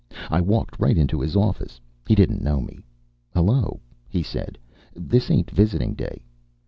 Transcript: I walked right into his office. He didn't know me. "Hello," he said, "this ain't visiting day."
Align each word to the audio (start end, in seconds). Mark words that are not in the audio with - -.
I 0.31 0.41
walked 0.41 0.79
right 0.79 0.97
into 0.97 1.21
his 1.21 1.35
office. 1.35 1.79
He 2.07 2.15
didn't 2.15 2.41
know 2.41 2.59
me. 2.59 2.79
"Hello," 3.35 3.79
he 4.09 4.23
said, 4.23 4.57
"this 4.95 5.29
ain't 5.29 5.51
visiting 5.51 5.93
day." 5.93 6.23